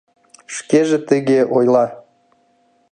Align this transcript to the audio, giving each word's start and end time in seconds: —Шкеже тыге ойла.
—Шкеже 0.55 0.97
тыге 1.09 1.39
ойла. 1.55 1.85